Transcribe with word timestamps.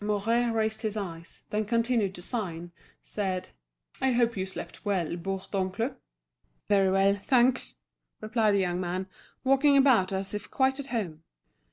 Mouret 0.00 0.50
raised 0.52 0.82
his 0.82 0.96
eyes, 0.96 1.42
then 1.50 1.64
continuing 1.64 2.12
to 2.14 2.20
sign, 2.20 2.72
said: 3.04 3.50
"I 4.00 4.10
hope 4.10 4.36
you 4.36 4.44
slept 4.44 4.84
well, 4.84 5.06
Bourdoncle?" 5.16 5.94
"Very 6.66 6.90
well, 6.90 7.14
thanks," 7.14 7.76
replied 8.20 8.54
the 8.54 8.58
young 8.60 8.80
man, 8.80 9.06
walking 9.44 9.76
about 9.76 10.12
as 10.12 10.34
if 10.34 10.50
quite 10.50 10.80
at 10.80 10.88
home. 10.88 11.22